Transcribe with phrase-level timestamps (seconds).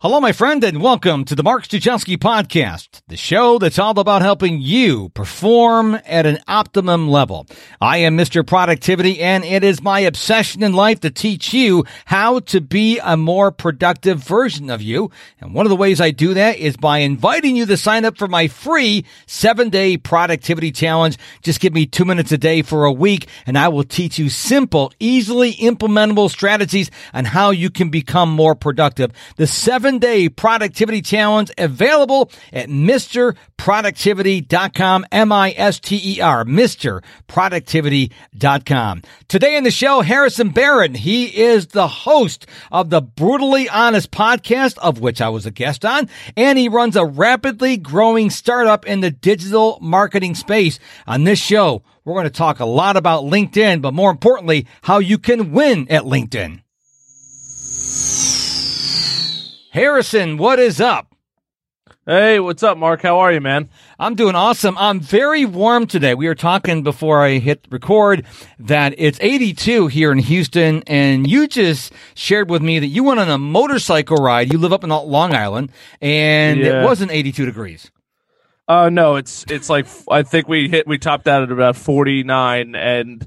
[0.00, 4.22] Hello, my friend, and welcome to the Mark Struczewski podcast, the show that's all about
[4.22, 7.48] helping you perform at an optimum level.
[7.80, 8.46] I am Mr.
[8.46, 13.16] Productivity, and it is my obsession in life to teach you how to be a
[13.16, 15.10] more productive version of you.
[15.40, 18.16] And one of the ways I do that is by inviting you to sign up
[18.16, 21.18] for my free seven day productivity challenge.
[21.42, 24.28] Just give me two minutes a day for a week, and I will teach you
[24.28, 29.10] simple, easily implementable strategies on how you can become more productive.
[29.34, 39.02] The seven seven day productivity challenge available at MrProductivity.com, M-I-S-T-E-R, MrProductivity.com.
[39.28, 40.94] Today in the show, Harrison Baron.
[40.94, 45.86] He is the host of the Brutally Honest podcast, of which I was a guest
[45.86, 50.78] on, and he runs a rapidly growing startup in the digital marketing space.
[51.06, 54.98] On this show, we're going to talk a lot about LinkedIn, but more importantly, how
[54.98, 56.60] you can win at LinkedIn.
[59.70, 61.14] Harrison, what is up?
[62.06, 63.02] Hey, what's up, Mark?
[63.02, 63.68] How are you, man?
[63.98, 64.78] I'm doing awesome.
[64.78, 66.14] I'm very warm today.
[66.14, 68.24] We were talking before I hit record
[68.58, 73.20] that it's 82 here in Houston, and you just shared with me that you went
[73.20, 74.50] on a motorcycle ride.
[74.50, 76.80] You live up in Long Island, and Yeah.
[76.80, 77.90] it wasn't 82 degrees.
[78.66, 82.74] Uh no, it's it's like I think we hit we topped out at about 49
[82.74, 83.26] and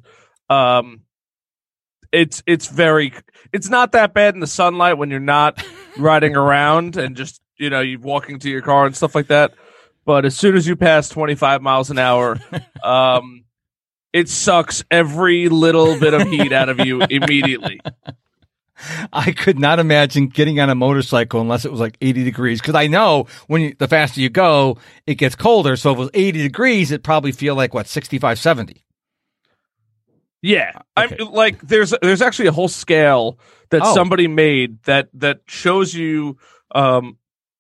[0.51, 1.01] um
[2.11, 3.11] it's it's very
[3.53, 5.63] it's not that bad in the sunlight when you're not
[5.97, 9.53] riding around and just you know you walking to your car and stuff like that.
[10.05, 12.39] But as soon as you pass 25 miles an hour,
[12.83, 13.45] um
[14.13, 17.79] it sucks every little bit of heat out of you immediately.
[19.13, 22.61] I could not imagine getting on a motorcycle unless it was like 80 degrees.
[22.61, 25.75] Cause I know when you, the faster you go, it gets colder.
[25.75, 28.83] So if it was 80 degrees, it'd probably feel like what, 65, 70.
[30.41, 31.17] Yeah, Okay.
[31.19, 33.37] I'm like there's there's actually a whole scale
[33.69, 33.93] that Oh.
[33.93, 36.37] somebody made that that shows you
[36.73, 37.17] um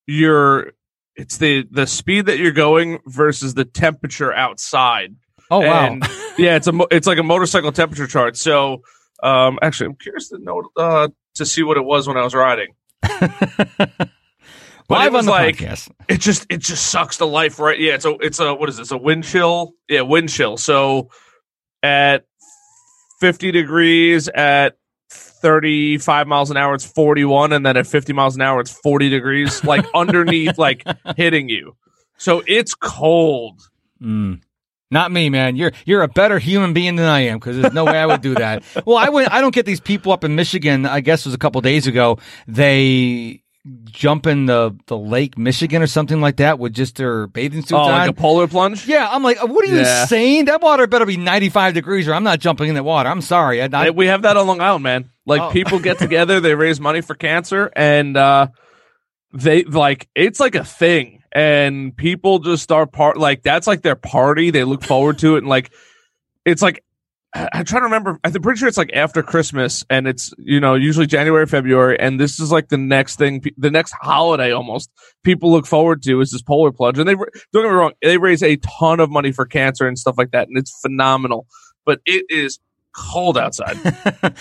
[0.07, 0.71] your
[1.15, 5.15] it's the the speed that you're going versus the temperature outside.
[5.51, 5.97] Oh, wow.
[6.37, 8.35] Yeah, it's a it's like a motorcycle temperature chart.
[8.37, 8.81] So
[9.21, 12.33] um actually I'm curious to know uh to see what it was when I was
[12.33, 12.73] riding.
[14.87, 15.89] But Live it was like podcast.
[16.09, 18.75] it just it just sucks the life right yeah it's a it's a what is
[18.75, 21.09] this a wind chill yeah wind chill so
[21.81, 22.25] at
[23.21, 24.77] 50 degrees at
[25.09, 29.09] 35 miles an hour it's 41 and then at 50 miles an hour it's 40
[29.09, 31.75] degrees like underneath like hitting you
[32.17, 33.61] so it's cold
[34.01, 34.41] Mm.
[34.89, 35.55] Not me, man.
[35.55, 38.21] You're you're a better human being than I am because there's no way I would
[38.21, 38.63] do that.
[38.85, 39.27] Well, I would.
[39.27, 40.85] I don't get these people up in Michigan.
[40.85, 42.17] I guess it was a couple days ago.
[42.47, 43.40] They
[43.85, 47.73] jump in the the lake Michigan or something like that with just their bathing suits
[47.73, 47.91] oh on.
[47.91, 50.05] like a polar plunge yeah, I'm like, what are you Yeah.
[50.05, 50.45] saying?
[50.45, 53.07] That water better be 95 degrees, or I'm not jumping in that water.
[53.07, 53.61] I'm sorry.
[53.61, 55.49] I, I, we have that on long island man like Oh.
[55.51, 58.47] people get together they raise money for cancer and uh
[59.33, 63.95] they like it's like a thing and people just start part like that's like their
[63.95, 65.71] party they look forward to it and like
[66.45, 66.83] it's like
[67.33, 70.75] i'm trying to remember i'm pretty sure it's like after christmas and it's you know
[70.75, 74.89] usually january february and this is like the next thing the next holiday almost
[75.23, 78.17] people look forward to is this polar plunge and they don't get me wrong they
[78.17, 81.45] raise a ton of money for cancer and stuff like that and it's phenomenal
[81.85, 82.59] but it is
[82.93, 83.77] cold outside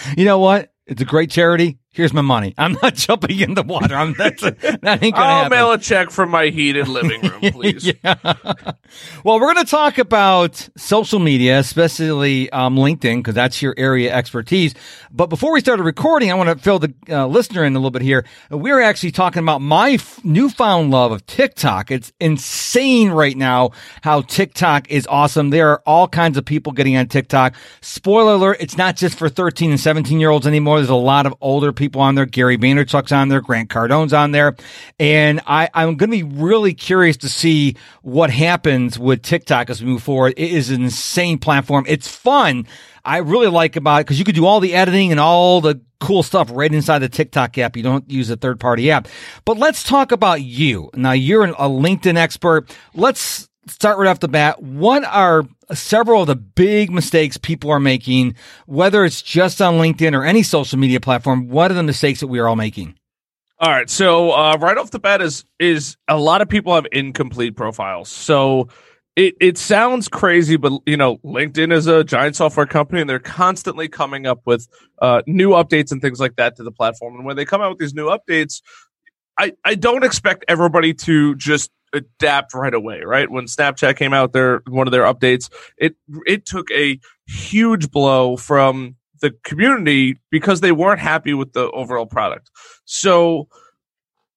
[0.17, 0.73] you know what?
[0.87, 1.79] It's a great charity.
[1.93, 2.55] Here's my money.
[2.57, 3.97] I'm not jumping in the water.
[3.97, 5.51] I'm that's a, that ain't gonna I'll happen.
[5.51, 7.85] mail a check from my heated living room, please.
[7.85, 8.15] yeah.
[9.25, 14.11] Well, we're going to talk about social media, especially um, LinkedIn, because that's your area
[14.13, 14.75] of expertise.
[15.11, 17.91] But before we started recording, I want to fill the uh, listener in a little
[17.91, 18.25] bit here.
[18.51, 21.91] We're actually talking about my f- newfound love of TikTok.
[21.91, 23.71] It's insane right now
[24.03, 25.51] how TikTok is awesome.
[25.51, 27.55] There are all kinds of people getting on TikTok.
[27.81, 30.79] Spoiler alert, it's not just for 13 and 17 year olds anymore.
[30.79, 32.27] There's a lot of older people on there.
[32.27, 33.41] Gary Vaynerchuk's on there.
[33.41, 34.55] Grant Cardone's on there.
[35.01, 39.83] And I, I'm going to be really curious to see what happens with TikTok as
[39.83, 40.35] we move forward.
[40.37, 41.85] It is an insane platform.
[41.89, 42.67] It's fun.
[43.05, 45.81] I really like about it because you could do all the editing and all the
[46.01, 47.77] cool stuff right inside the TikTok app.
[47.77, 49.09] You don't use a third party app.
[49.45, 50.91] But let's talk about you.
[50.95, 52.75] Now you're an, a LinkedIn expert.
[52.95, 54.63] Let's start right off the bat.
[54.63, 58.35] What are several of the big mistakes people are making,
[58.67, 61.49] whether it's just on LinkedIn or any social media platform?
[61.49, 62.97] What are the mistakes that we are all making?
[63.59, 63.91] All right.
[63.91, 68.09] So uh, right off the bat is is a lot of people have incomplete profiles.
[68.09, 68.69] So
[69.17, 73.19] it it sounds crazy, but you know, LinkedIn is a giant software company, and they're
[73.19, 74.67] constantly coming up with
[75.03, 77.17] uh, new updates and things like that to the platform.
[77.17, 78.63] And when they come out with these new updates,
[79.39, 83.01] I I don't expect everybody to just adapt right away.
[83.01, 85.97] Right when Snapchat came out, their one of their updates, it
[86.27, 92.07] it took a huge blow from the community because they weren't happy with the overall
[92.07, 92.51] product.
[92.85, 93.49] So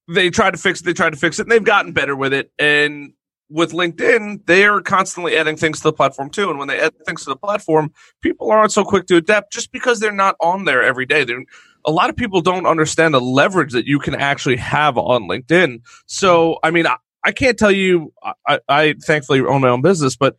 [0.08, 2.34] they tried to fix it, they tried to fix it, and they've gotten better with
[2.34, 2.52] it.
[2.60, 3.14] And
[3.50, 6.50] with LinkedIn, they are constantly adding things to the platform too.
[6.50, 9.72] And when they add things to the platform, people aren't so quick to adapt just
[9.72, 11.24] because they're not on there every day.
[11.24, 11.46] They're,
[11.86, 15.82] a lot of people don't understand the leverage that you can actually have on LinkedIn.
[16.08, 16.88] So, I mean,
[17.26, 18.14] I can't tell you,
[18.48, 20.36] I, I thankfully own my own business, but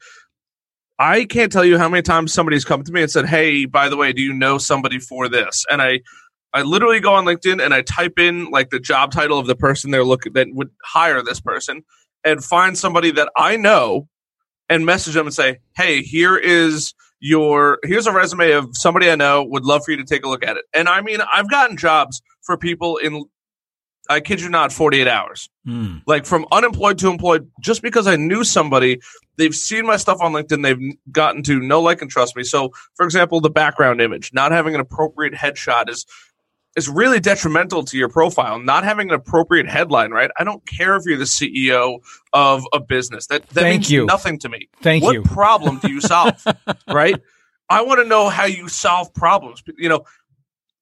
[0.98, 3.88] I can't tell you how many times somebody's come to me and said, Hey, by
[3.88, 5.64] the way, do you know somebody for this?
[5.70, 6.00] And I,
[6.52, 9.56] I literally go on LinkedIn and I type in like the job title of the
[9.56, 11.82] person they're looking that would hire this person
[12.22, 14.08] and find somebody that I know
[14.68, 19.16] and message them and say, Hey, here is your, here's a resume of somebody I
[19.16, 20.64] know would love for you to take a look at it.
[20.72, 23.24] And I mean, I've gotten jobs for people in,
[24.08, 25.48] I kid you not, 48 hours.
[25.66, 26.02] Mm.
[26.06, 29.00] Like from unemployed to employed, just because I knew somebody,
[29.36, 32.44] they've seen my stuff on LinkedIn, they've gotten to know, like, and trust me.
[32.44, 36.06] So, for example, the background image, not having an appropriate headshot is
[36.76, 38.58] is really detrimental to your profile.
[38.58, 40.30] Not having an appropriate headline, right?
[40.38, 42.00] I don't care if you're the CEO
[42.32, 43.26] of a business.
[43.28, 44.06] That that Thank means you.
[44.06, 44.68] nothing to me.
[44.82, 45.22] Thank what you.
[45.22, 46.44] What problem do you solve?
[46.92, 47.20] right?
[47.70, 49.62] I want to know how you solve problems.
[49.78, 50.04] You know,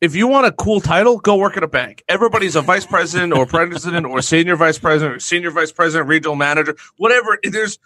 [0.02, 2.02] if you want a cool title, go work at a bank.
[2.08, 6.34] Everybody's a vice president or president or senior vice president or senior vice president, regional
[6.34, 7.38] manager, whatever.
[7.42, 7.78] There's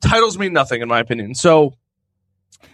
[0.00, 1.34] titles mean nothing in my opinion.
[1.34, 1.74] So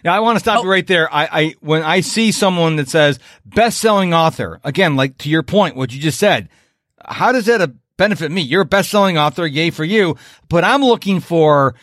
[0.03, 0.63] Yeah, I want to stop Oh.
[0.63, 1.13] you right there.
[1.13, 5.75] I, I when I see someone that says best-selling author, again, like to your point,
[5.75, 6.47] what you just said,
[7.03, 8.41] how does that benefit me?
[8.41, 10.17] You're a best-selling author, yay for you.
[10.49, 11.73] But I'm looking for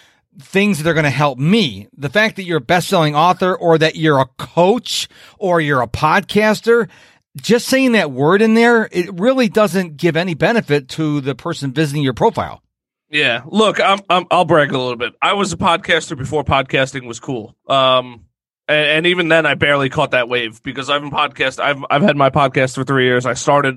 [0.41, 1.89] things that are going to help me.
[1.97, 5.09] The fact that you're a best-selling author, or that you're a coach,
[5.39, 6.89] or you're a podcaster.
[7.37, 11.73] Just saying that word in there, it really doesn't give any benefit to the person
[11.73, 12.63] visiting your profile.
[13.11, 15.15] Yeah, look, I'm, I'm I'll brag a little bit.
[15.23, 17.57] I was a podcaster before podcasting was cool.
[17.67, 18.27] Um,
[18.69, 21.59] and, and even then, I barely caught that wave because I've been podcast.
[21.59, 23.25] I've I've had my podcast for three years.
[23.25, 23.77] I started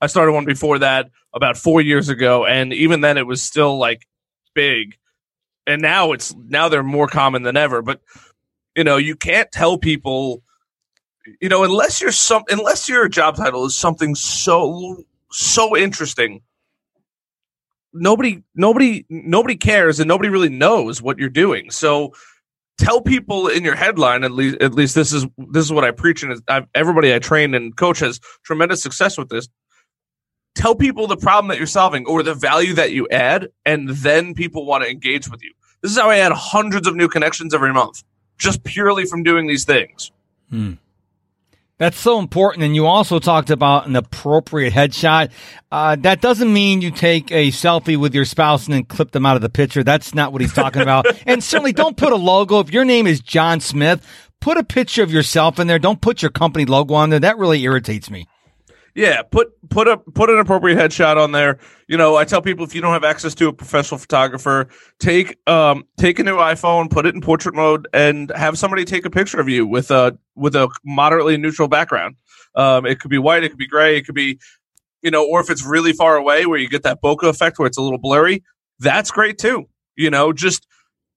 [0.00, 3.78] I started one before that about four years ago, and even then, it was still
[3.78, 4.06] like
[4.54, 4.96] big.
[5.68, 7.82] And now it's now they're more common than ever.
[7.82, 8.00] But
[8.74, 10.42] you know, you can't tell people,
[11.40, 16.40] you know, unless you're some unless your job title is something so so interesting
[17.92, 22.12] nobody nobody nobody cares and nobody really knows what you're doing so
[22.78, 25.90] tell people in your headline at least at least this is this is what i
[25.90, 29.48] preach and I've, everybody i train and coach has tremendous success with this
[30.54, 34.34] tell people the problem that you're solving or the value that you add and then
[34.34, 35.52] people want to engage with you
[35.82, 38.02] this is how i add hundreds of new connections every month
[38.38, 40.10] just purely from doing these things
[41.78, 42.64] That's so important.
[42.64, 45.30] And you also talked about an appropriate headshot.
[45.70, 49.24] Uh, that doesn't mean you take a selfie with your spouse and then clip them
[49.24, 49.84] out of the picture.
[49.84, 51.06] That's not what he's talking about.
[51.26, 52.58] and certainly don't put a logo.
[52.58, 54.04] If your name is John Smith,
[54.40, 55.78] put a picture of yourself in there.
[55.78, 57.20] Don't put your company logo on there.
[57.20, 58.26] That really irritates me.
[58.98, 61.60] Yeah, put put a put an appropriate headshot on there.
[61.86, 64.66] You know, I tell people if you don't have access to a professional photographer,
[64.98, 69.06] take um take a new iPhone, put it in portrait mode, and have somebody take
[69.06, 72.16] a picture of you with a with a moderately neutral background.
[72.56, 74.40] Um, it could be white, it could be gray, it could be,
[75.00, 77.68] you know, or if it's really far away where you get that bokeh effect where
[77.68, 78.42] it's a little blurry,
[78.80, 79.68] that's great too.
[79.94, 80.66] You know, just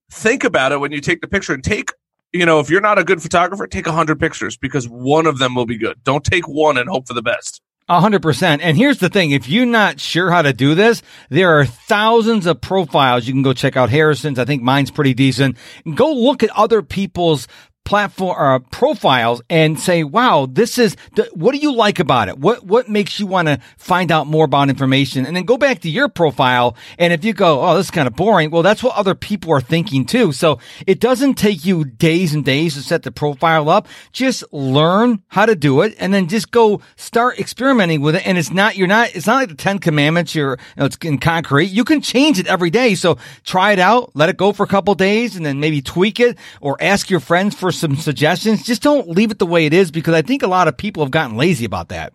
[0.08, 1.90] think about it when you take the picture and take
[2.32, 5.38] you know, if you're not a good photographer, take a hundred pictures because one of
[5.38, 6.02] them will be good.
[6.04, 7.60] Don't take one and hope for the best.
[7.92, 8.62] A hundred percent.
[8.62, 9.32] And here's the thing.
[9.32, 13.26] If you're not sure how to do this, there are thousands of profiles.
[13.26, 14.38] You can go check out Harrison's.
[14.38, 15.58] I think mine's pretty decent.
[15.94, 17.48] Go look at other people's
[17.84, 20.96] platform uh, profiles and say, wow, this is,
[21.32, 22.38] what do you like about it?
[22.38, 25.26] What, what makes you want to find out more about information?
[25.26, 26.76] And then go back to your profile.
[26.98, 28.50] And if you go, oh, this is kind of boring.
[28.50, 30.32] Well, that's what other people are thinking too.
[30.32, 33.88] So it doesn't take you days and days to set the profile up.
[34.12, 38.26] Just learn how to do it and then just go start experimenting with it.
[38.26, 40.34] And it's not, you're not, it's not like the 10 commandments.
[40.34, 41.66] You're, you know, it's in concrete.
[41.66, 42.94] You can change it every day.
[42.94, 46.20] So try it out, let it go for a couple days and then maybe tweak
[46.20, 48.62] it or ask your friends for some suggestions.
[48.62, 51.02] Just don't leave it the way it is because I think a lot of people
[51.02, 52.12] have gotten lazy about that.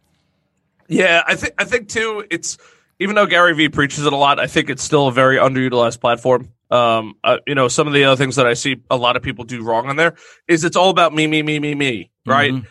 [0.88, 2.26] Yeah, I think I think too.
[2.30, 2.58] It's
[3.00, 6.00] even though Gary Vee preaches it a lot, I think it's still a very underutilized
[6.00, 6.50] platform.
[6.70, 9.24] Um, uh, you know, some of the other things that I see a lot of
[9.24, 10.16] people do wrong on there
[10.48, 12.54] is it's all about me, me, me, me, me, right?
[12.54, 12.66] Mhm.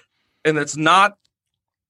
[0.45, 1.17] And it's not.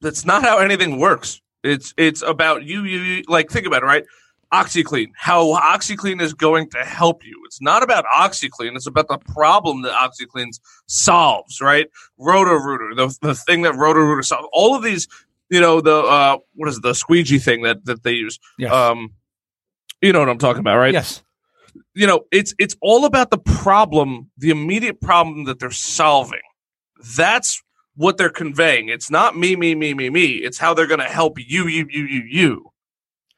[0.00, 1.40] That's not how anything works.
[1.64, 3.22] It's it's about you, you, you.
[3.28, 4.04] Like think about it, right?
[4.52, 7.42] OxiClean, how OxiClean is going to help you.
[7.46, 8.76] It's not about OxiClean.
[8.76, 11.88] It's about the problem that OxiClean solves, right?
[12.18, 14.48] Roto-Rooter, the, the thing that Roto-Rooter solves.
[14.52, 15.08] All of these,
[15.50, 18.38] you know, the, uh, what is it, the squeegee thing that, that they use.
[18.58, 18.72] Yes.
[18.72, 19.14] Um,
[20.00, 20.92] you know what I'm talking about, right?
[20.92, 21.22] yes.
[21.94, 26.40] You know, it's, it's all about the problem, the immediate problem that they're solving.
[27.16, 27.62] That's
[27.96, 28.88] what they're conveying.
[28.90, 30.26] It's not me, me, me, me, me.
[30.36, 32.72] It's how they're going to help you, you, you, you, you.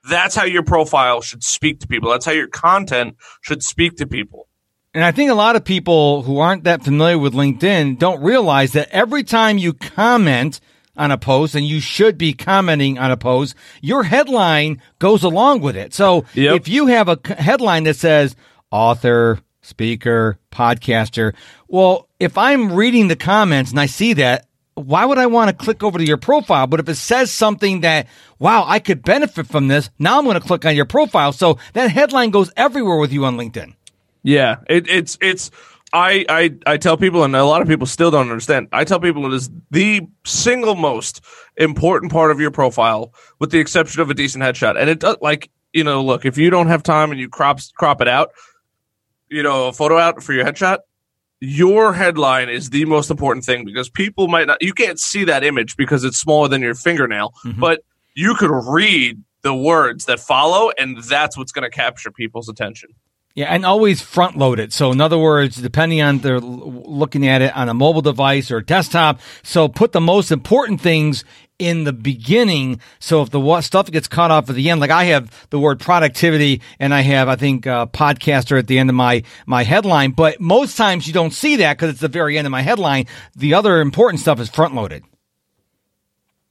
[0.08, 2.10] That's how your profile should speak to people.
[2.10, 4.48] That's how your content should speak to people.
[4.94, 8.72] And I think a lot of people who aren't that familiar with LinkedIn don't realize
[8.72, 10.60] that every time you comment
[10.96, 15.60] on a post, and you should be commenting on a post, your headline goes along
[15.60, 15.94] with it.
[15.94, 16.56] So Yep.
[16.56, 18.34] if you have a headline that says
[18.72, 21.34] author, speaker, podcaster,
[21.68, 24.46] well, if I'm reading the comments and I see that,
[24.78, 26.66] why would I want to click over to your profile?
[26.66, 28.06] But if it says something that,
[28.38, 31.32] wow, I could benefit from this, now I'm going to click on your profile.
[31.32, 33.74] So that headline goes everywhere with you on LinkedIn.
[34.22, 35.50] Yeah, it, it's it's.
[35.90, 38.68] I, I I tell people, and a lot of people still don't understand.
[38.72, 41.22] I tell people it is the single most
[41.56, 44.78] important part of your profile, with the exception of a decent headshot.
[44.78, 47.60] And it does like you know, look, if you don't have time and you crop
[47.76, 48.32] crop it out,
[49.28, 50.78] you know, a photo out for your headshot,
[51.40, 54.58] your headline is the most important thing because people might not.
[54.60, 57.60] You can't see that image because it's smaller than your fingernail, mm-hmm.
[57.60, 57.80] but
[58.14, 62.90] you could read the words that follow, and that's what's going to capture people's attention.
[63.34, 64.72] Yeah, and always front load it.
[64.72, 68.60] So, in other words, depending on they're looking at it on a mobile device or
[68.60, 71.24] desktop, so put the most important things
[71.58, 72.80] in the beginning.
[73.00, 75.80] So if the stuff gets cut off at the end, like I have the word
[75.80, 80.12] productivity and I have, I think, uh, podcaster at the end of my, my headline,
[80.12, 83.06] but most times you don't see that because it's the very end of my headline.
[83.36, 85.04] The other important stuff is front loaded.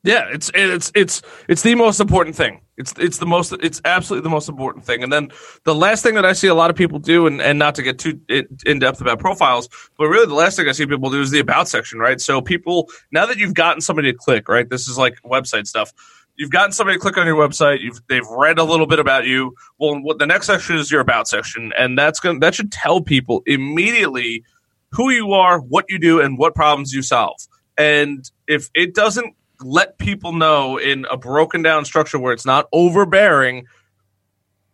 [0.04, 2.62] Yeah, it's it's it's it's the most important thing.
[2.78, 5.04] It's it's the most it's absolutely the most important thing.
[5.04, 5.30] And then
[5.64, 7.84] the last thing that I see a lot of people do, and, and not to
[7.84, 8.20] get too
[8.66, 11.40] in depth about profiles, but really the last thing I see people do is the
[11.40, 12.22] about section, right?
[12.22, 14.70] So people now that you've gotten somebody to click, right?
[14.70, 15.92] This is like website stuff.
[16.38, 17.82] You've gotten somebody to click on your website.
[17.82, 19.56] You've they've read a little bit about you.
[19.80, 23.02] Well, what the next section is your about section, and that's going that should tell
[23.02, 24.44] people immediately
[24.92, 27.42] who you are, what you do, and what problems you solve.
[27.78, 32.68] And if it doesn't let people know in a broken down structure where it's not
[32.72, 33.66] overbearing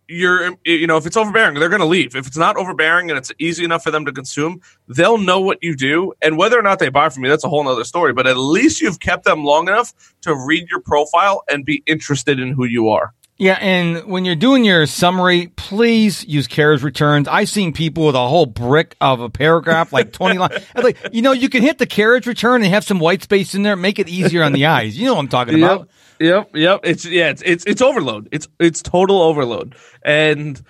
[0.09, 2.15] you're you know if it's overbearing they're going to leave.
[2.15, 5.59] If it's not overbearing and it's easy enough for them to consume they'll know what
[5.61, 6.13] you do.
[6.21, 8.37] And whether or not they buy from you that's a whole nother story but at
[8.37, 12.65] least you've kept them long enough to read your profile and be interested in who
[12.65, 17.27] you are Yeah, and when you're doing your summary, please use carriage returns.
[17.27, 20.63] I've seen people with a whole brick of a paragraph, like 20 lines.
[20.75, 23.63] Like, you know, you can hit the carriage return and have some white space in
[23.63, 24.97] there, make it easier on the eyes.
[24.97, 25.89] You know what I'm talking about.
[26.19, 26.81] Yep, yep.
[26.83, 28.29] It's yeah, it's it's it's overload.
[28.31, 29.75] It's it's total overload,
[30.05, 30.61] and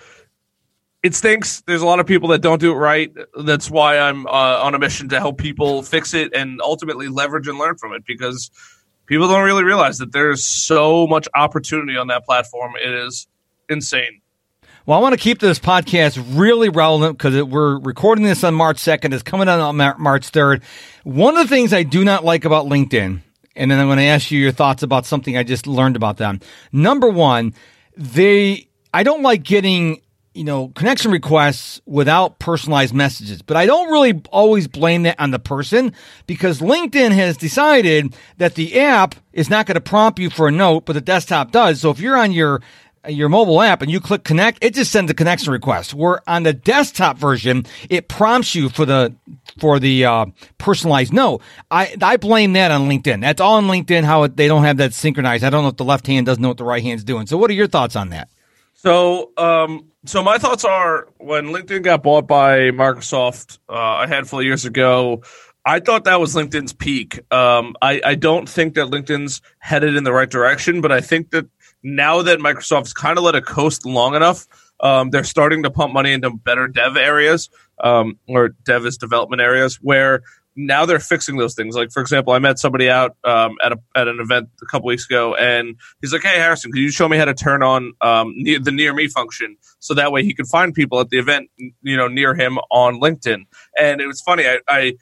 [1.02, 1.60] it stinks.
[1.66, 3.12] There's a lot of people that don't do it right.
[3.38, 4.30] That's why I'm uh,
[4.62, 8.04] on a mission to help people fix it and ultimately leverage and learn from it
[8.06, 8.50] because
[9.06, 12.74] people don't really realize that there's so much opportunity on that platform.
[12.82, 13.26] It is
[13.68, 14.20] insane.
[14.86, 18.76] Well, I want to keep this podcast really relevant because we're recording this on March
[18.76, 19.14] 2nd.
[19.14, 20.62] It's coming out on March 3rd.
[21.04, 23.22] One of the things I do not like about LinkedIn,
[23.56, 26.18] and then I'm going to ask you your thoughts about something I just learned about
[26.18, 26.40] them.
[26.70, 27.54] Number one,
[27.96, 30.02] they, I don't like getting,
[30.34, 35.30] you know, connection requests without personalized messages, but I don't really always blame that on
[35.30, 35.92] the person
[36.26, 40.52] because LinkedIn has decided that the app is not going to prompt you for a
[40.52, 41.80] note, but the desktop does.
[41.80, 42.60] So if you're on your
[43.06, 45.94] your mobile app and you click connect, it just sends a connection request.
[45.94, 49.14] Where on the desktop version, it prompts you for the
[49.58, 50.26] for the uh,
[50.58, 51.42] personalized note.
[51.70, 53.20] I I blame that on LinkedIn.
[53.20, 54.04] That's all on LinkedIn.
[54.04, 55.44] How it, they don't have that synchronized.
[55.44, 57.26] I don't know if the left hand doesn't know what the right hand's doing.
[57.26, 58.28] So what are your thoughts on that?
[58.84, 64.40] So, um, so my thoughts are when LinkedIn got bought by Microsoft uh, a handful
[64.40, 65.22] of years ago.
[65.64, 67.20] I thought that was LinkedIn's peak.
[67.32, 71.30] Um, I, I don't think that LinkedIn's headed in the right direction, but I think
[71.30, 71.46] that
[71.82, 74.46] now that Microsoft's kind of let it coast long enough,
[74.80, 77.48] um, they're starting to pump money into better dev areas
[77.82, 80.22] um, or dev is development areas where
[80.56, 81.74] now they're fixing those things.
[81.74, 84.86] Like for example, I met somebody out um, at a at an event a couple
[84.86, 87.92] weeks ago, and he's like, "Hey Harrison, can you show me how to turn on
[88.00, 91.18] um, near, the near me function so that way he could find people at the
[91.18, 91.50] event,
[91.82, 93.44] you know, near him on LinkedIn?"
[93.78, 94.46] And it was funny.
[94.46, 94.94] I, I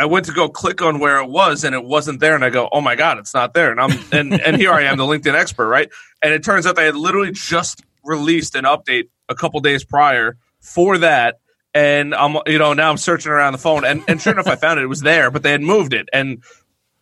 [0.00, 2.36] I went to go click on where it was and it wasn't there.
[2.36, 3.72] And I go, oh my God, it's not there.
[3.72, 5.90] And I'm, and, and here I am, the LinkedIn expert, right?
[6.22, 10.36] And it turns out they had literally just released an update a couple days prior
[10.60, 11.40] for that.
[11.74, 14.56] And I'm, you know, now I'm searching around the phone and, and sure enough, I
[14.56, 14.84] found it.
[14.84, 16.08] It was there, but they had moved it.
[16.12, 16.42] And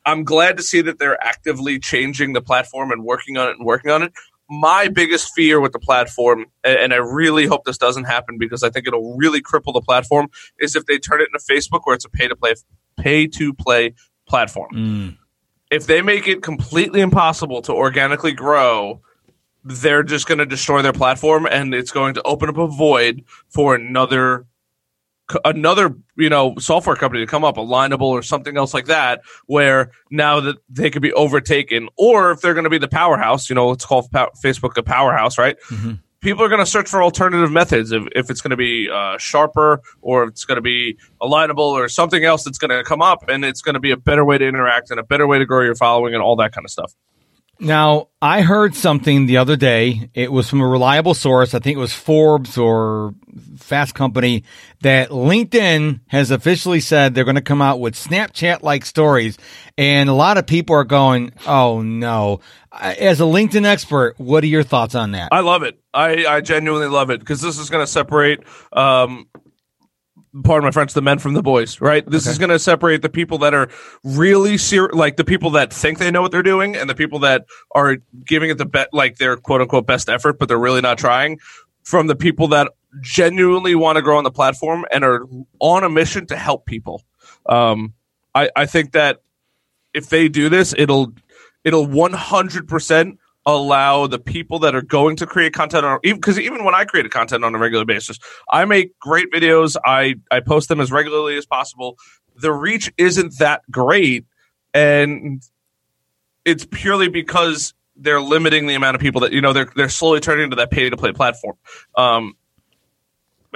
[0.05, 3.67] I'm glad to see that they're actively changing the platform and working on it and
[3.67, 4.13] working on it.
[4.49, 8.71] My biggest fear with the platform, and I really hope this doesn't happen because I
[8.71, 10.29] think it'll really cripple the platform,
[10.61, 12.55] is if they turn it into Facebook where it's a pay to play
[12.97, 13.95] pay to play
[14.29, 14.71] platform.
[14.73, 15.17] Mm.
[15.71, 19.01] If they make it completely impossible to organically grow,
[19.65, 23.25] they're just going to destroy their platform and it's going to open up a void
[23.49, 24.47] for another
[25.45, 29.91] another you know software company to come up, Alignable or something else like that, where
[30.11, 33.55] now that they could be overtaken, or if they're going to be the powerhouse, you
[33.55, 35.57] know, let's call pow- Facebook a powerhouse, right?
[35.69, 36.01] Mhm.
[36.21, 39.17] People are going to search for alternative methods if, if it's going to be uh,
[39.19, 43.01] sharper or if it's going to be alignable or something else that's going to come
[43.03, 45.39] up and it's going to be a better way to interact and a better way
[45.39, 46.95] to grow your following and all that kind of stuff.
[47.59, 50.11] Now, I heard something the other day.
[50.15, 51.55] It was from a reliable source.
[51.55, 53.15] I think it was Forbes or
[53.59, 54.45] Fast Company
[54.83, 59.39] that LinkedIn has officially said they're going to come out with Snapchat like stories.
[59.79, 62.41] And a lot of people are going, Oh no.
[62.73, 65.31] As a LinkedIn expert, what are your thoughts on that?
[65.33, 65.81] I love it.
[65.95, 68.41] I, I genuinely love it because this is going to separate,
[68.73, 69.29] um,
[70.45, 72.09] pardon my French, the men from the boys, right?
[72.09, 72.33] This Okay.
[72.33, 73.69] is going to separate the people that are
[74.05, 77.21] really serious, like the people that think they know what they're doing and the people
[77.21, 80.81] that are giving it the best, like their quote unquote best effort, but they're really
[80.81, 81.39] not trying
[81.83, 85.27] from the people that genuinely want to grow on the platform and are
[85.61, 87.03] on a mission to help people.
[87.47, 87.95] Um,
[88.35, 89.21] I, I think that
[89.95, 91.13] if they do this, it'll
[91.65, 96.65] it'll 100% allow the people that are going to create content on even because even
[96.65, 98.19] when I create content on a regular basis,
[98.51, 99.77] I make great videos.
[99.85, 101.97] I I post them as regularly as possible.
[102.35, 104.27] The reach isn't that great,
[104.75, 105.43] and
[106.45, 110.21] it's purely because they're limiting the amount of people that you know they're they're slowly
[110.21, 111.57] turning into that pay to play platform.
[111.97, 112.35] Um,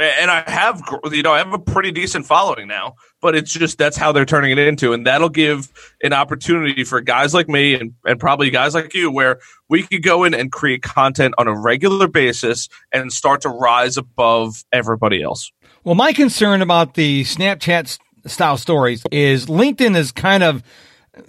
[0.03, 3.79] and I have you know I have a pretty decent following now, but it's just
[3.79, 5.71] that's how they're turning it into, and that'll give
[6.03, 10.03] an opportunity for guys like me and and probably guys like you where we could
[10.03, 15.23] go in and create content on a regular basis and start to rise above everybody
[15.23, 15.53] else.
[15.85, 20.63] Well, my concern about the Snapchat style stories is LinkedIn is kind of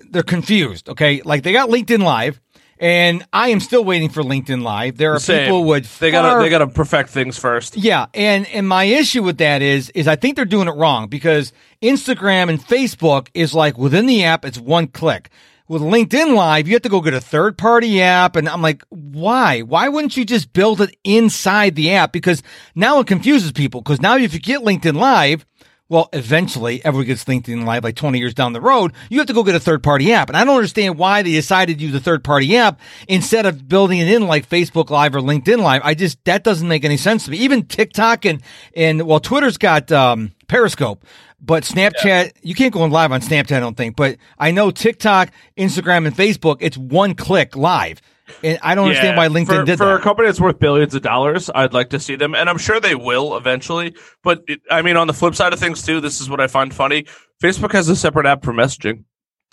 [0.09, 0.89] they're confused.
[0.89, 2.39] Okay, like they got LinkedIn Live,
[2.81, 4.97] and I am still waiting for LinkedIn Live.
[4.97, 5.45] There are Same.
[5.45, 7.77] people would They gotta they gotta perfect things first.
[7.77, 11.07] yeah, and and my issue with that is is I think they're doing it wrong
[11.07, 15.29] because Instagram and Facebook is like within the app it's one click.
[15.67, 18.83] With LinkedIn Live, you have to go get a third party app and I'm like,
[18.89, 19.61] why?
[19.61, 22.11] Why wouldn't you just build it inside the app?
[22.11, 22.43] Because
[22.75, 25.45] now it confuses people because now if you get LinkedIn Live,
[25.91, 28.93] well, eventually everyone gets LinkedIn Live like 20 years down the road.
[29.09, 30.29] You have to go get a third party app.
[30.29, 33.67] And I don't understand why they decided to use a third party app instead of
[33.67, 35.81] building it in like Facebook Live or LinkedIn Live.
[35.83, 37.39] I just, that doesn't make any sense to me.
[37.39, 38.41] Even TikTok and,
[38.73, 41.03] and well, Twitter's got, um, Periscope,
[41.41, 43.97] but Snapchat, you can't go on live on Snapchat, I don't think.
[43.97, 48.01] But I know TikTok, Instagram, and Facebook, it's one click live.
[48.43, 49.95] And I don't understand why LinkedIn for, did for that.
[49.95, 51.49] a company that's worth billions of dollars.
[51.53, 53.95] I'd like to see them, and I'm sure they will eventually.
[54.23, 56.47] But it, I mean, on the flip side of things too, this is what I
[56.47, 57.05] find funny.
[57.41, 59.05] Facebook has a separate app for messaging.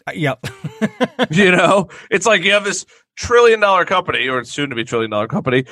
[0.07, 0.47] Uh, yep.
[1.31, 2.87] you know, it's like you have this
[3.17, 5.65] trillion dollar company or soon to be trillion dollar company,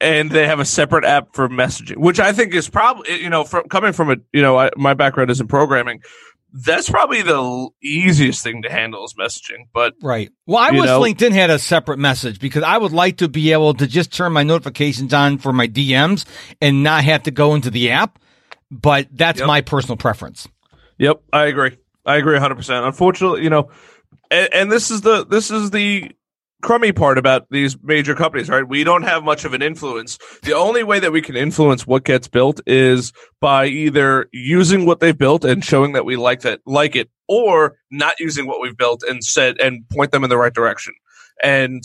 [0.00, 3.44] and they have a separate app for messaging, which I think is probably you know
[3.44, 6.02] from coming from a you know I, my background is in programming.
[6.52, 10.30] That's probably the easiest thing to handle is messaging, but Right.
[10.46, 11.00] Well, I wish know?
[11.00, 14.32] LinkedIn had a separate message because I would like to be able to just turn
[14.32, 16.26] my notifications on for my DMs
[16.60, 18.18] and not have to go into the app.
[18.70, 19.46] But that's Yep.
[19.46, 20.48] my personal preference.
[20.98, 21.76] Yep, I agree.
[22.06, 22.86] I agree 100%.
[22.86, 23.70] Unfortunately, you know,
[24.30, 26.10] and, and this is the this is the
[26.62, 28.66] crummy part about these major companies, right?
[28.66, 30.18] We don't have much of an influence.
[30.42, 35.00] The only way that we can influence what gets built is by either using what
[35.00, 38.76] they've built and showing that we like that like it or not using what we've
[38.76, 40.94] built and said and point them in the right direction.
[41.42, 41.82] And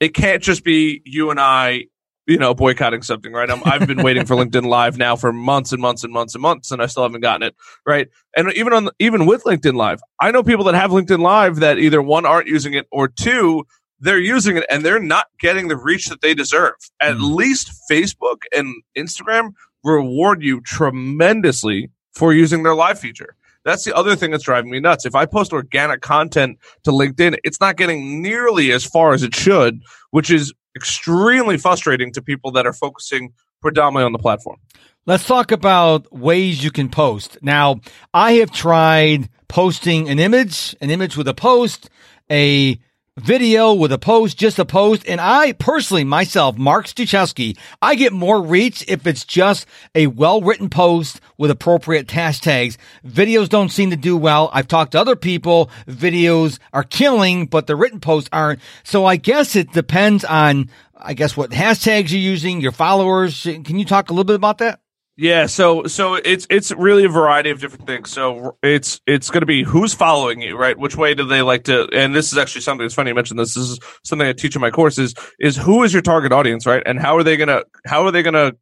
[0.00, 1.84] it can't just be you and I
[2.26, 3.50] you know, boycotting something, right?
[3.50, 6.42] I'm, I've been waiting for LinkedIn Live now for months and months and months and
[6.42, 8.08] months, and I still haven't gotten it, right?
[8.36, 11.78] And even on even with LinkedIn Live, I know people that have LinkedIn Live that
[11.78, 13.64] either one aren't using it or two
[14.02, 16.74] they're using it and they're not getting the reach that they deserve.
[17.00, 17.34] At Mhm.
[17.36, 19.52] least Facebook and Instagram
[19.84, 23.36] reward you tremendously for using their live feature.
[23.64, 25.06] That's the other thing that's driving me nuts.
[25.06, 29.34] If I post organic content to LinkedIn, it's not getting nearly as far as it
[29.34, 34.58] should, which is extremely frustrating to people that are focusing predominantly on the platform.
[35.06, 37.38] Let's talk about ways you can post.
[37.40, 37.80] Now,
[38.12, 41.88] I have tried posting an image, an image with a post,
[42.30, 42.78] a
[43.18, 45.06] video with a post, just a post.
[45.06, 50.40] And I personally, myself, Mark Struczewski, I get more reach if it's just a well
[50.40, 52.76] written post with appropriate hashtags.
[53.06, 54.50] Videos don't seem to do well.
[54.52, 55.70] I've talked to other people.
[55.86, 58.60] Videos are killing, but the written posts aren't.
[58.84, 63.42] So I guess it depends on, I guess, what hashtags you're using, your followers.
[63.42, 64.81] Can you talk a little bit about that?
[65.16, 68.10] Yeah, so so it's it's really a variety of different things.
[68.10, 70.78] So it's it's going to be who's following you, right?
[70.78, 71.86] Which way do they like to?
[71.92, 73.54] And this is actually something that's funny you mentioned this.
[73.54, 76.82] This is something I teach in my courses: is who is your target audience, right?
[76.86, 78.52] And how are they gonna how are they gonna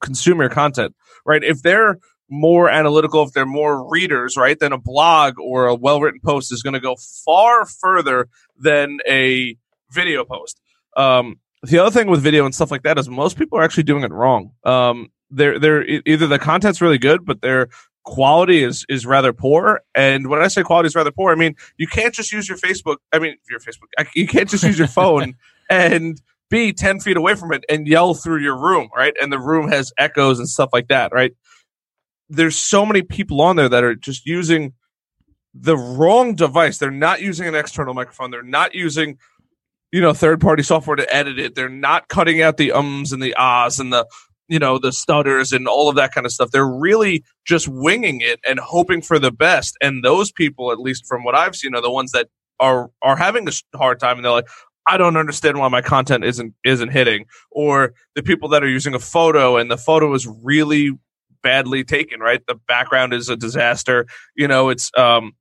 [0.00, 0.94] consume your content,
[1.26, 1.44] right?
[1.44, 1.98] If they're
[2.30, 6.52] more analytical, if they're more readers, right, then a blog or a well written post
[6.52, 9.56] is going to go far further than a
[9.90, 10.60] video post.
[10.96, 13.84] Um, the other thing with video and stuff like that is most people are actually
[13.84, 14.50] doing it wrong.
[14.64, 17.68] Um, they're they're either the content's really good, but their
[18.04, 19.80] quality is is rather poor.
[19.94, 22.58] And when I say quality is rather poor, I mean you can't just use your
[22.58, 22.96] Facebook.
[23.12, 24.06] I mean your Facebook.
[24.14, 25.34] You can't just use your phone
[25.68, 29.14] and be ten feet away from it and yell through your room, right?
[29.20, 31.32] And the room has echoes and stuff like that, right?
[32.28, 34.74] There's so many people on there that are just using
[35.54, 36.78] the wrong device.
[36.78, 38.30] They're not using an external microphone.
[38.30, 39.18] They're not using
[39.92, 41.54] you know third party software to edit it.
[41.54, 44.06] They're not cutting out the ums and the ahs and the
[44.48, 46.50] you know the stutters and all of that kind of stuff.
[46.50, 49.76] They're really just winging it and hoping for the best.
[49.80, 52.28] And those people at least from what i've seen are the ones that
[52.60, 54.48] are are having a hard time and they're like
[54.86, 57.26] i don't understand why my content isn't isn't hitting.
[57.50, 60.92] Or the people that are using a photo and the photo is really
[61.42, 62.40] badly taken right?
[62.46, 64.06] The background is a disaster.
[64.36, 65.32] You know it's um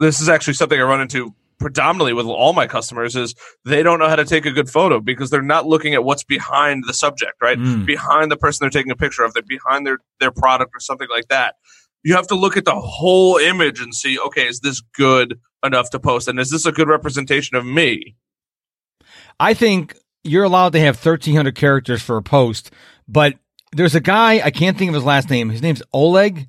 [0.00, 3.98] this is actually something i run into predominantly with all my customers is they don't
[3.98, 6.94] know how to take a good photo because they're not looking at what's behind the
[6.94, 7.58] subject, right?
[7.58, 7.86] Mm.
[7.86, 11.08] Behind the person they're taking a picture of, they're behind their their product or something
[11.10, 11.56] like that.
[12.02, 15.90] You have to look at the whole image and see, okay, is this good enough
[15.90, 18.14] to post and is this a good representation of me?
[19.40, 22.70] I think you're allowed to have 1300 characters for a post,
[23.08, 23.34] but
[23.72, 25.50] there's a guy, I can't think of his last name.
[25.50, 26.48] His name's Oleg.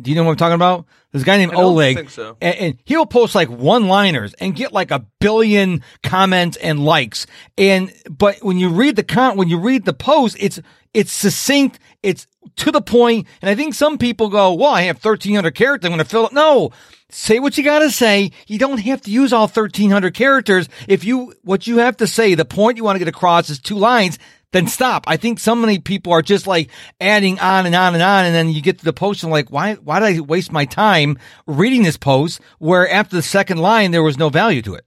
[0.00, 0.86] Do you know what I'm talking about?
[1.10, 2.36] There's a guy named Oleg, so.
[2.40, 7.26] and, and, he'll post like one-liners and get like a billion comments and likes.
[7.56, 10.60] And but when you read the con, when you read the post, it's
[10.92, 13.26] it's succinct, it's to the point.
[13.40, 15.86] And I think some people go, "Well, I have 1,300 characters.
[15.86, 16.72] I'm going to fill it." No,
[17.10, 18.30] say what you got to say.
[18.46, 20.68] You don't have to use all 1,300 characters.
[20.86, 23.58] If you what you have to say, the point you want to get across is
[23.58, 24.18] two lines
[24.52, 25.04] then stop.
[25.06, 28.24] I think so many people are just like adding on and on and on.
[28.24, 30.64] And then you get to the post and like, why, why did I waste my
[30.64, 34.84] time reading this post where after the second line, there was no value to it?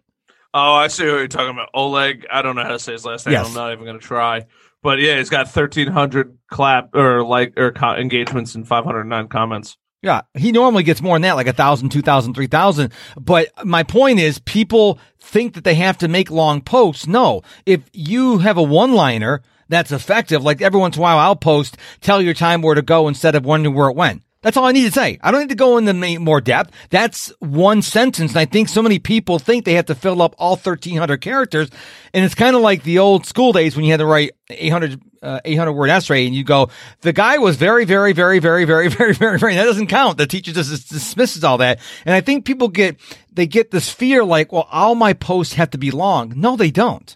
[0.53, 1.69] Oh, I see what you're talking about.
[1.73, 2.25] Oleg.
[2.31, 3.33] I don't know how to say his last name.
[3.33, 3.47] Yes.
[3.47, 4.47] I'm not even going to try.
[4.83, 9.77] But yeah, he's got 1,300 clap or like or co- engagements and 509 comments.
[10.03, 12.91] Yeah, he normally gets more than that, like a thousand, two thousand, three thousand.
[13.19, 17.05] But my point is, people think that they have to make long posts.
[17.05, 21.35] No, if you have a one-liner that's effective, like every once in a while, I'll
[21.35, 24.23] post, tell your time where to go instead of wondering where it went.
[24.43, 25.19] That's all I need to say.
[25.21, 26.71] I don't need to go into more depth.
[26.89, 28.31] That's one sentence.
[28.31, 31.69] And I think so many people think they have to fill up all 1300 characters.
[32.11, 34.99] And it's kind of like the old school days when you had to write 800,
[35.21, 36.69] uh, 800 word essay and you go,
[37.01, 40.17] the guy was very, very, very, very, very, very, very, very, that doesn't count.
[40.17, 41.79] The teacher just dismisses all that.
[42.05, 42.99] And I think people get,
[43.31, 46.33] they get this fear like, well, all my posts have to be long.
[46.35, 47.15] No, they don't.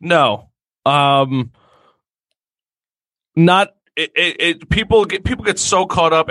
[0.00, 0.50] No.
[0.84, 1.52] Um,
[3.36, 6.28] not it, it, it, people get people get so caught up.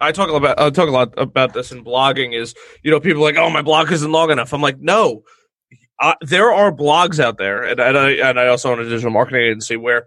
[0.00, 2.34] I talk about I talk a lot about this in blogging.
[2.34, 4.52] Is you know people like oh my blog isn't long enough.
[4.52, 5.22] I'm like no,
[6.20, 9.42] there are blogs out there, and, and I and I also own a digital marketing
[9.42, 10.04] agency where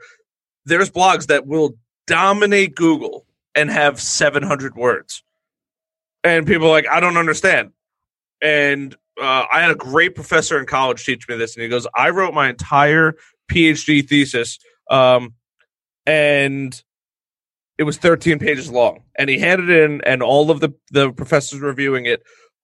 [0.65, 5.23] there's blogs that will dominate Google and have 700 words,
[6.23, 7.71] and people are like I don't understand.
[8.41, 11.87] And uh, I had a great professor in college teach me this, and he goes,
[11.95, 13.15] I wrote my entire
[13.49, 14.59] PhD thesis.
[14.89, 15.35] Um,
[16.05, 16.81] and
[17.79, 19.03] it was 13 pages long.
[19.17, 22.21] And he handed it in and all of the the professors reviewing it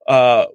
[0.08, 0.46] uh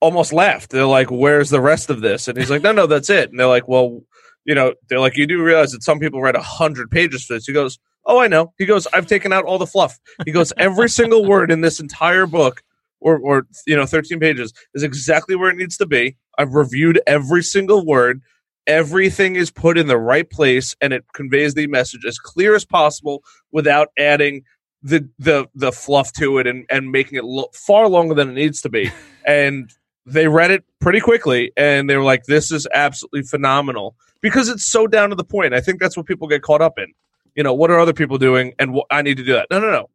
[0.00, 0.70] almost laughed.
[0.70, 2.28] They're like where's the rest of this?
[2.28, 3.30] And he's like no no that's it.
[3.30, 4.02] And they're like well
[4.44, 7.46] you know they're like you do realize that some people read 100 pages for this.
[7.46, 8.52] He goes oh i know.
[8.58, 9.98] He goes i've taken out all the fluff.
[10.26, 12.62] He goes every single word in this entire book
[13.00, 16.16] or or you know 13 pages is exactly where it needs to be.
[16.36, 18.20] I've reviewed every single word
[18.66, 22.64] everything is put in the right place and it conveys the message as clear as
[22.64, 23.22] possible
[23.52, 24.42] without adding
[24.82, 28.34] the the the fluff to it and and making it look far longer than it
[28.34, 28.90] needs to be.
[29.26, 29.72] And
[30.04, 33.96] they read it pretty quickly and they were like this is absolutely phenomenal.
[34.20, 35.54] Because it's so down to the point.
[35.54, 36.92] I think that's what people get caught up in.
[37.34, 39.46] You know what are other people doing and wh- i need to do that.
[39.50, 39.88] No no no.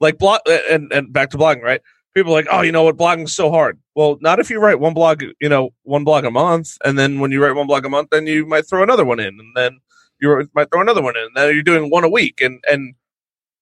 [0.00, 1.82] Like blog and and back to blogging right
[2.14, 3.78] people are like, oh, you know what, blogging's so hard.
[3.94, 7.20] Well, not if you write one blog, you know, one blog a month, and then
[7.20, 9.56] when you write one blog a month, then you might throw another one in, and
[9.56, 9.80] then
[10.20, 12.94] you might throw another one in, and then you're doing one a week, and and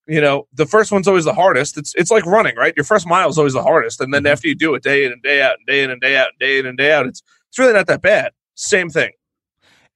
[0.07, 1.79] you know, the first one's always the hardest.
[1.79, 2.75] It's it's like running, right?
[2.77, 4.33] Your first mile is always the hardest, and then mm-hmm.
[4.33, 6.29] after you do it day in and day out, and day in and day out,
[6.29, 8.33] and day in and day out, it's it's really not that bad.
[8.55, 9.13] Same thing.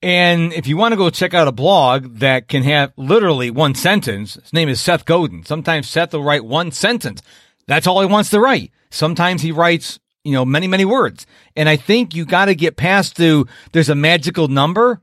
[0.02, 3.74] And if you want to go check out a blog that can have literally one
[3.74, 5.44] sentence, his name is Seth Godin.
[5.44, 7.22] Sometimes Seth will write one sentence.
[7.66, 8.72] That's all he wants to write.
[8.90, 11.26] Sometimes he writes, you know, many, many words.
[11.56, 15.00] And I think you got to get past to, there's a magical number.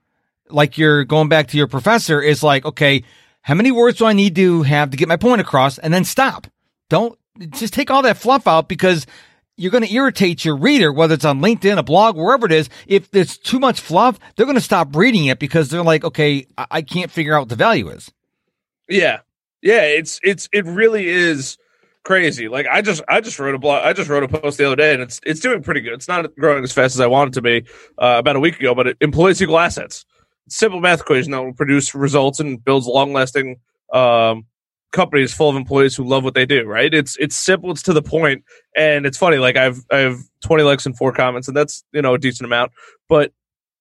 [0.50, 3.04] Like you're going back to your professor is like, okay,
[3.42, 5.80] How many words do I need to have to get my point across?
[5.80, 6.48] And then stop.
[6.90, 7.18] Don't
[7.50, 9.08] just take all that fluff out because
[9.58, 12.70] you're going to irritate your reader, whether it's on LinkedIn, a blog, wherever it is.
[12.88, 16.46] If there's too much fluff, they're going to stop reading it because they're like, okay,
[16.58, 18.12] I, I can't figure out what the value is.
[18.88, 19.22] Yeah.
[19.62, 19.84] Yeah.
[19.84, 21.58] It's, it's, it really is
[22.04, 22.48] crazy.
[22.48, 24.76] Like I just, I just wrote a blog, I just wrote a post the other
[24.76, 25.94] day and it's, it's doing pretty good.
[25.94, 27.66] It's not growing as fast as I want it to be
[27.98, 30.06] uh, about a week ago, but it employs equal assets
[30.52, 33.60] simple math equation that will produce results and builds long lasting
[33.94, 34.46] um,
[34.92, 36.66] companies full of employees who love what they do.
[36.66, 36.94] Right?
[36.94, 37.72] It's it's simple.
[37.72, 38.44] It's to the point,
[38.76, 39.38] and it's funny.
[39.38, 42.46] Like I've I have twenty likes and four comments, and that's you know a decent
[42.46, 42.72] amount,
[43.10, 43.34] but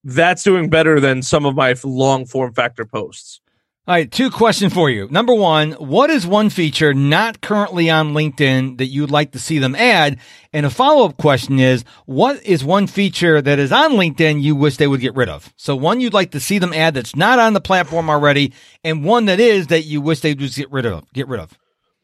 [0.05, 3.41] that's doing better than some of my long form factor posts.
[3.89, 5.09] All right, two questions for you.
[5.11, 9.59] Number one, what is one feature not currently on LinkedIn that you'd like to see
[9.59, 10.19] them add?
[10.53, 14.55] And a follow up question is, what is one feature that is on LinkedIn you
[14.55, 15.53] wish they would get rid of?
[15.57, 18.53] So one you'd like to see them add that's not on the platform already,
[18.85, 21.11] and one that is that you wish they'd just get rid of.
[21.13, 21.59] Get rid of.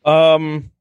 [0.05, 0.73] Um,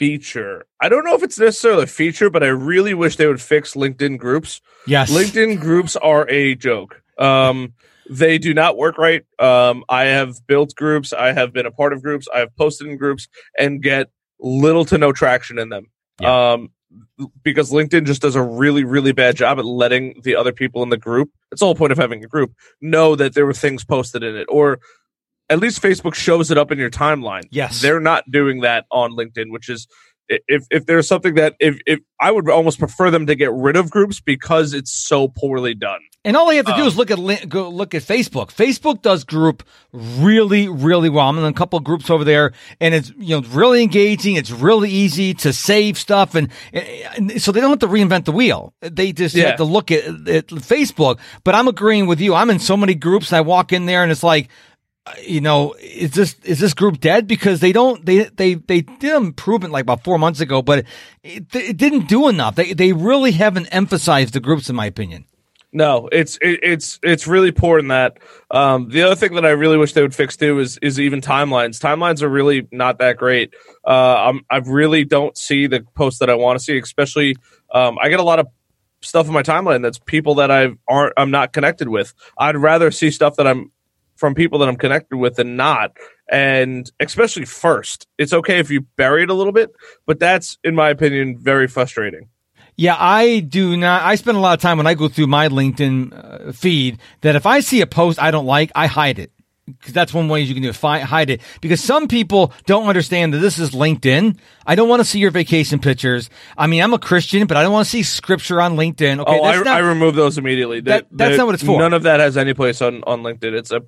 [0.00, 0.66] feature.
[0.80, 3.74] I don't know if it's necessarily a feature, but I really wish they would fix
[3.74, 4.60] LinkedIn groups.
[4.86, 7.02] Yes, LinkedIn groups are a joke.
[7.16, 7.74] Um
[8.10, 9.22] they do not work right.
[9.38, 12.88] Um, I have built groups, I have been a part of groups, I have posted
[12.88, 15.86] in groups, and get little to no traction in them.
[16.20, 16.52] Yeah.
[16.52, 16.70] Um,
[17.44, 20.88] because LinkedIn just does a really, really bad job at letting the other people in
[20.88, 21.30] the group.
[21.52, 24.34] It's the whole point of having a group know that there were things posted in
[24.34, 24.80] it, or
[25.48, 27.44] at least Facebook shows it up in your timeline.
[27.50, 29.86] Yes, they're not doing that on LinkedIn, which is
[30.48, 33.76] if if there's something that if if I would almost prefer them to get rid
[33.76, 36.00] of groups because it's so poorly done.
[36.22, 38.52] And all you have to do um, is look at go look at Facebook.
[38.52, 41.26] Facebook does group really, really well.
[41.26, 44.36] I'm in a couple of groups over there, and it's you know really engaging.
[44.36, 48.32] It's really easy to save stuff, and, and so they don't have to reinvent the
[48.32, 48.74] wheel.
[48.82, 49.46] They just yeah.
[49.46, 51.20] have to look at, at Facebook.
[51.42, 52.34] But I'm agreeing with you.
[52.34, 54.50] I'm in so many groups, and I walk in there, and it's like
[55.22, 57.26] you know, is this is this group dead?
[57.26, 60.84] Because they don't they they they did improvement like about four months ago, but
[61.22, 62.56] it, it didn't do enough.
[62.56, 65.24] They they really haven't emphasized the groups, in my opinion.
[65.72, 68.18] No, it's it, it's it's really poor in that.
[68.50, 71.20] Um, the other thing that I really wish they would fix too is is even
[71.20, 71.80] timelines.
[71.80, 73.54] Timelines are really not that great.
[73.86, 76.76] Uh, I'm, I really don't see the posts that I want to see.
[76.76, 77.36] Especially,
[77.72, 78.48] um, I get a lot of
[79.00, 82.14] stuff in my timeline that's people that I aren't I'm not connected with.
[82.36, 83.70] I'd rather see stuff that I'm
[84.20, 85.96] from people that I'm connected with and not.
[86.30, 89.72] And especially first, it's okay if you bury it a little bit,
[90.06, 92.28] but that's in my opinion very frustrating.
[92.76, 94.02] Yeah, I do not.
[94.02, 97.34] I spend a lot of time when I go through my LinkedIn uh, feed that
[97.34, 99.32] if I see a post I don't like, I hide it.
[99.66, 101.40] Because that's one way you can do it, fi- hide it.
[101.60, 104.36] Because some people don't understand that this is LinkedIn.
[104.66, 106.28] I don't want to see your vacation pictures.
[106.58, 109.20] I mean, I'm a Christian, but I don't want to see scripture on LinkedIn.
[109.20, 110.80] Okay, oh, I, not, I remove those immediately.
[110.80, 111.78] That, that's not what it's for.
[111.78, 113.52] None of that has any place on, on LinkedIn.
[113.52, 113.82] It's a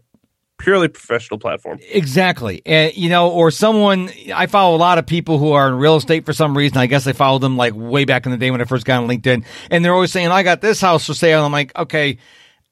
[0.63, 1.81] purely professional platform.
[1.91, 2.63] Exactly.
[2.65, 5.97] And, you know, or someone, I follow a lot of people who are in real
[5.97, 6.79] estate for some reason.
[6.79, 9.03] I guess I followed them like way back in the day when I first got
[9.03, 9.45] on LinkedIn.
[9.71, 11.41] And they're always saying, I got this house for sale.
[11.41, 12.19] And I'm like, okay.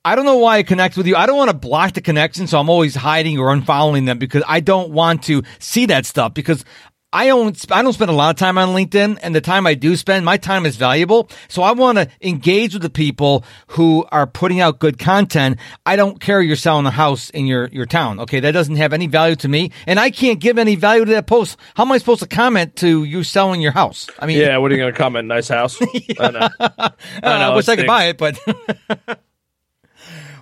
[0.03, 1.14] I don't know why I connect with you.
[1.14, 4.42] I don't want to block the connection, so I'm always hiding or unfollowing them because
[4.48, 6.64] I don't want to see that stuff because
[7.12, 9.75] I don't I don't spend a lot of time on LinkedIn and the time I
[9.75, 11.29] do spend, my time is valuable.
[11.49, 15.59] So I want to engage with the people who are putting out good content.
[15.85, 18.20] I don't care you're selling a house in your, your town.
[18.20, 18.38] Okay.
[18.40, 19.73] That doesn't have any value to me.
[19.87, 21.57] And I can't give any value to that post.
[21.75, 24.09] How am I supposed to comment to you selling your house?
[24.18, 25.27] I mean, yeah, what are you going to comment?
[25.27, 25.81] Nice house.
[25.81, 26.14] yeah.
[26.20, 26.49] I know.
[26.61, 26.90] I, uh,
[27.38, 28.38] know, I wish I could buy it, but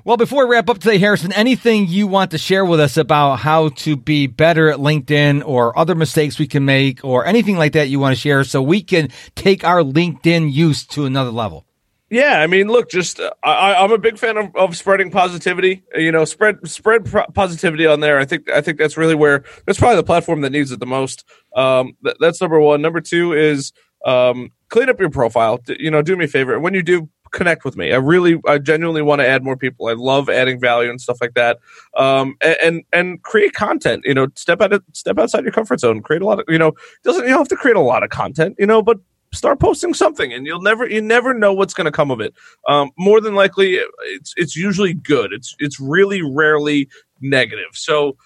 [0.08, 3.40] Well, before we wrap up today, Harrison, anything you want to share with us about
[3.40, 7.72] how to be better at LinkedIn or other mistakes we can make or anything like
[7.72, 11.66] that you want to share so we can take our LinkedIn use to another level?
[12.08, 15.84] Yeah, I mean, look, just uh, I, am a big fan of, of, spreading positivity.
[15.94, 18.18] You know, spread spread pro- positivity on there.
[18.18, 20.86] I think I think that's really where that's probably the platform that needs it the
[20.86, 21.26] most.
[21.54, 22.80] Um, th- that's number one.
[22.80, 23.74] Number two is
[24.06, 25.58] um, clean up your profile.
[25.58, 27.92] D- you know, do me a favor when you do connect with me.
[27.92, 29.88] I really, I genuinely want to add more people.
[29.88, 31.58] I love adding value and stuff like that.
[31.96, 34.02] Um, and, and, and create content.
[34.04, 36.02] You know, step out, of, step outside your comfort zone.
[36.02, 36.72] Create a lot of, you know,
[37.04, 38.98] doesn't you don't have to create a lot of content, you know, but
[39.32, 42.32] start posting something, and you'll never, you never know what's going to come of it.
[42.66, 45.32] Um, more than likely, it's it's usually good.
[45.32, 46.88] It's it's really rarely
[47.20, 47.70] negative.
[47.72, 48.16] So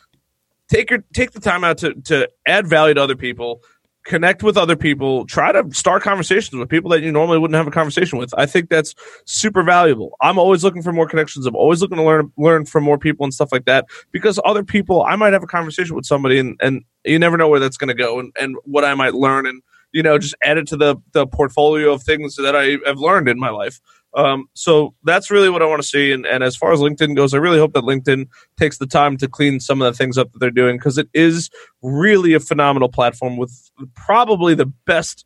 [0.69, 3.63] take your take the time out to to add value to other people
[4.05, 7.67] connect with other people try to start conversations with people that you normally wouldn't have
[7.67, 8.35] a conversation with.
[8.37, 8.95] I think that's
[9.27, 10.17] super valuable.
[10.21, 11.47] I'm always looking for more connections.
[11.47, 14.65] I'm always looking to learn learn from more people and stuff like that because other
[14.65, 17.77] people i might have a conversation with somebody and, and you never know where that's
[17.77, 19.63] going to go and, and what i might learn and
[19.93, 23.29] you know just add it to the the portfolio of things that i have learned
[23.29, 23.81] in my life
[24.15, 26.13] Um, so that's really what I want to see.
[26.13, 29.17] And, and as far as LinkedIn goes, I really hope that LinkedIn takes the time
[29.19, 31.51] to clean some of the things up that they're doing because it is
[31.83, 35.25] really a phenomenal platform with probably the best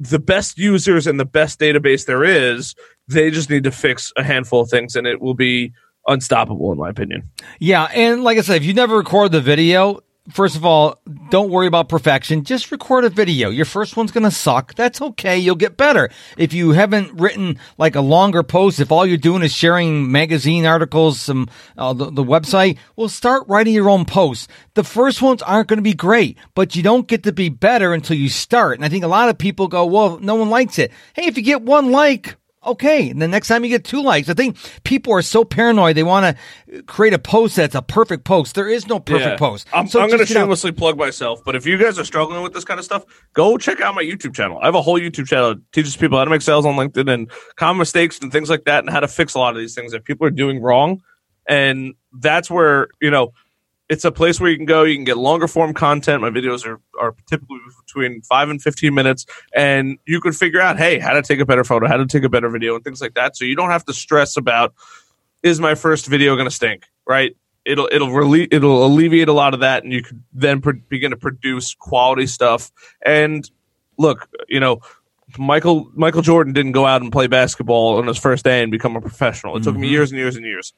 [0.00, 2.74] the best users and the best database there is.
[3.06, 5.72] They just need to fix a handful of things, and it will be
[6.06, 7.28] unstoppable, in my opinion.
[7.58, 10.00] Yeah, and like I said, if you never record the video,
[10.32, 12.44] first of all, don't worry about perfection.
[12.44, 13.50] Just record a video.
[13.50, 14.74] Your first one's going to suck.
[14.74, 15.38] That's okay.
[15.38, 16.10] You'll get better.
[16.36, 20.66] If you haven't written like a longer post, if all you're doing is sharing magazine
[20.66, 24.48] articles, some uh, the, the website, well, start writing your own posts.
[24.74, 27.92] The first ones aren't going to be great, but you don't get to be better
[27.92, 28.76] until you start.
[28.76, 30.92] And I think a lot of people go, well, no one likes it.
[31.14, 33.08] Hey, if you get one like, Okay.
[33.08, 35.96] And the next time you get two likes, I think people are so paranoid.
[35.96, 36.36] They want
[36.68, 38.54] to create a post that's a perfect post.
[38.54, 39.36] There is no perfect Yeah.
[39.36, 39.66] post.
[39.72, 41.98] I'm, So I'm going to just, you know, shamelessly plug myself, but if you guys
[41.98, 44.58] are struggling with this kind of stuff, go check out my YouTube channel.
[44.60, 47.10] I have a whole YouTube channel that teaches people how to make sales on LinkedIn
[47.10, 49.74] and common mistakes and things like that, and how to fix a lot of these
[49.74, 51.00] things that people are doing wrong.
[51.48, 53.32] And that's where you know
[53.90, 54.84] it's a place where you can go.
[54.84, 56.22] You can get longer form content.
[56.22, 60.78] My videos are are typically between five and fifteen minutes, and you can figure out,
[60.78, 63.02] hey, how to take a better photo, how to take a better video, and things
[63.02, 63.36] like that.
[63.36, 64.72] So you don't have to stress about
[65.42, 67.36] is my first video going to stink, right?
[67.64, 71.10] It'll it'll relie- it'll alleviate a lot of that, and you can then pro- begin
[71.10, 72.70] to produce quality stuff.
[73.04, 73.50] And
[73.98, 74.82] look, you know,
[75.36, 78.94] Michael Michael Jordan didn't go out and play basketball on his first day and become
[78.94, 79.56] a professional.
[79.56, 79.90] It took him mm-hmm.
[79.90, 80.72] years and years and years.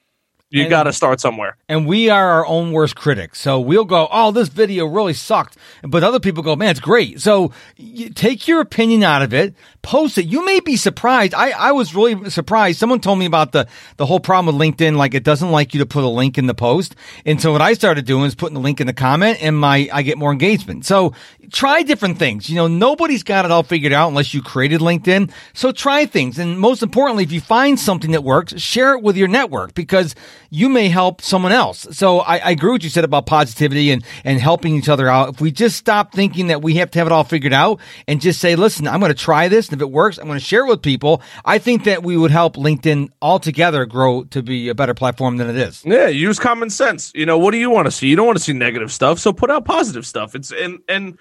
[0.52, 1.56] You got to start somewhere.
[1.68, 3.40] and we are our own worst critics.
[3.40, 5.56] So we'll go, oh, this video really sucked.
[5.82, 7.20] But other people go, man, it's great.
[7.20, 10.26] So you take your opinion out of it, post it.
[10.26, 11.34] You may be surprised.
[11.34, 12.78] I, I was really surprised.
[12.78, 14.96] Someone told me about the, the whole problem with LinkedIn.
[14.96, 16.94] Like it doesn't like you to put a link in the post.
[17.24, 19.88] And so what I started doing is putting the link in the comment and my,
[19.92, 20.84] I get more engagement.
[20.84, 21.14] So
[21.50, 22.48] try different things.
[22.50, 25.30] You know, nobody's got it all figured out unless you created LinkedIn.
[25.54, 26.38] So try things.
[26.38, 30.14] And most importantly, if you find something that works, share it with your network because
[30.52, 31.86] you may help someone else.
[31.92, 35.08] So I, I agree with what you said about positivity and, and helping each other
[35.08, 35.30] out.
[35.30, 38.20] If we just stop thinking that we have to have it all figured out and
[38.20, 39.68] just say, listen, I'm going to try this.
[39.68, 41.22] And if it works, I'm going to share it with people.
[41.42, 45.48] I think that we would help LinkedIn altogether grow to be a better platform than
[45.48, 45.82] it is.
[45.86, 47.12] Yeah, use common sense.
[47.14, 48.08] You know, what do you want to see?
[48.08, 50.34] You don't want to see negative stuff, so put out positive stuff.
[50.34, 51.18] It's and and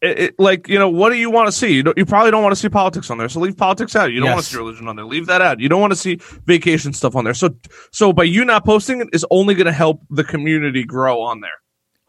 [0.00, 1.74] it, it, like you know, what do you want to see?
[1.74, 4.12] You, don't, you probably don't want to see politics on there, so leave politics out.
[4.12, 5.60] You don't want to see religion on there, leave that out.
[5.60, 7.34] You don't want to see vacation stuff on there.
[7.34, 7.50] So
[7.92, 11.40] so by you not posting it is only going to help the community grow on
[11.40, 11.60] there.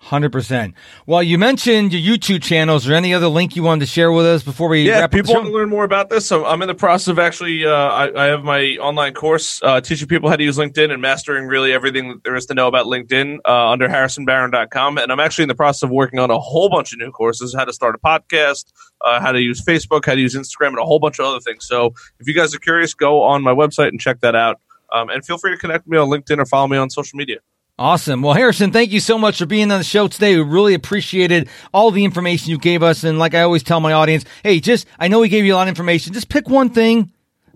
[0.07, 0.73] Hundred percent.
[1.05, 2.83] Well, you mentioned your YouTube channels.
[2.83, 4.99] Is there any other link you wanted to share with us before we Yeah, wrap
[4.99, 6.25] if up the people want to learn more about this.
[6.25, 9.81] So I'm in the process of actually, uh, I, I have my online course uh,
[9.81, 12.67] teaching people how to use LinkedIn and mastering really everything that there is to know
[12.67, 14.97] about LinkedIn uh, under harrisonbaron.com.
[14.97, 17.53] And I'm actually in the process of working on a whole bunch of new courses
[17.53, 20.79] how to start a podcast, uh, how to use Facebook, how to use Instagram, and
[20.79, 21.67] a whole bunch of other things.
[21.67, 24.61] So if you guys are curious, go on my website and check that out.
[24.93, 27.17] Um, and feel free to connect with me on LinkedIn or follow me on social
[27.17, 27.39] media.
[27.79, 28.23] Awesome.
[28.23, 30.35] Well, Harrison, thank you so much for being on the show today.
[30.35, 33.03] We really appreciated all the information you gave us.
[33.03, 35.57] And like I always tell my audience, hey, just, I know we gave you a
[35.57, 36.11] lot of information.
[36.13, 37.11] Just pick one thing,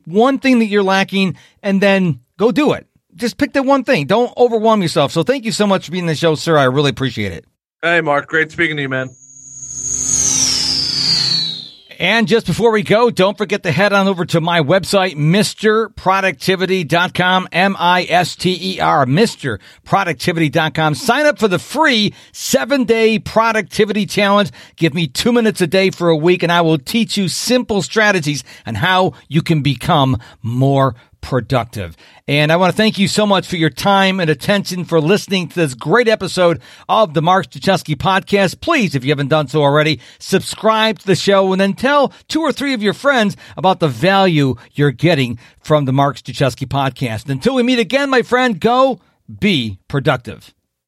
[0.05, 2.85] one thing that you're lacking, and then go do it.
[3.15, 4.05] Just pick that one thing.
[4.05, 5.11] Don't overwhelm yourself.
[5.11, 6.55] So thank you so much for being on the show, sir.
[6.55, 7.45] I really appreciate it.
[7.81, 9.09] Hey, Mark, great speaking to you, man.
[12.01, 17.49] And just before we go, don't forget to head on over to my website, MisterProductivity.com,
[17.51, 20.95] M-I-S-T-E-R, MisterProductivity.com.
[20.95, 24.49] Sign up for the free seven day productivity challenge.
[24.77, 27.83] Give me two minutes a day for a week and I will teach you simple
[27.83, 31.10] strategies on how you can become more productive.
[32.27, 35.47] And I want to thank you so much for your time and attention for listening
[35.49, 38.61] to this great episode of the Mark Struczewski podcast.
[38.61, 42.41] Please, if you haven't done so already, subscribe to the show and then tell two
[42.41, 47.29] or three of your friends about the value you're getting from the Mark Struczewski podcast.
[47.29, 48.99] Until we meet again, my friend, go
[49.39, 50.53] be productive.